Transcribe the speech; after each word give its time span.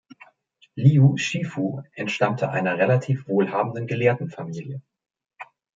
Liu 0.73 1.15
Shifu 1.17 1.83
entstammte 1.93 2.49
einer 2.49 2.75
relativ 2.79 3.27
wohlhabenden 3.27 3.85
Gelehrtenfamilie. 3.85 4.81